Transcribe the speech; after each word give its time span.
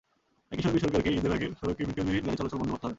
একই 0.51 0.63
সঙ্গে 0.65 0.79
সরকারকে 0.79 1.09
ঈদের 1.17 1.31
আগে 1.31 1.47
সড়কে 1.59 1.81
ফিটনেসবিহীন 1.87 2.25
গাড়ি 2.25 2.37
চলাচল 2.37 2.57
বন্ধ 2.59 2.71
করতে 2.71 2.85
হবে। 2.85 2.89